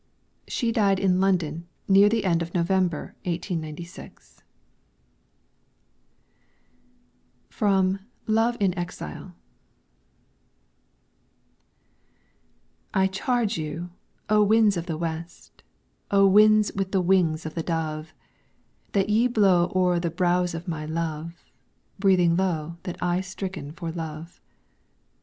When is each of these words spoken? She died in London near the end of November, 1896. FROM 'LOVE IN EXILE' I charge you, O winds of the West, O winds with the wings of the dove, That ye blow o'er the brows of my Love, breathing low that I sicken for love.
She 0.47 0.71
died 0.71 0.99
in 0.99 1.19
London 1.21 1.67
near 1.87 2.09
the 2.09 2.25
end 2.25 2.41
of 2.41 2.55
November, 2.55 3.13
1896. 3.25 4.41
FROM 7.51 7.99
'LOVE 8.25 8.57
IN 8.59 8.73
EXILE' 8.75 9.35
I 12.95 13.05
charge 13.05 13.59
you, 13.59 13.91
O 14.27 14.43
winds 14.43 14.75
of 14.75 14.87
the 14.87 14.97
West, 14.97 15.61
O 16.09 16.25
winds 16.25 16.71
with 16.73 16.91
the 16.91 16.99
wings 16.99 17.45
of 17.45 17.53
the 17.53 17.61
dove, 17.61 18.11
That 18.93 19.07
ye 19.07 19.27
blow 19.27 19.71
o'er 19.75 19.99
the 19.99 20.09
brows 20.09 20.55
of 20.55 20.67
my 20.67 20.83
Love, 20.87 21.43
breathing 21.99 22.35
low 22.35 22.77
that 22.81 22.97
I 23.03 23.21
sicken 23.21 23.71
for 23.73 23.91
love. 23.91 24.41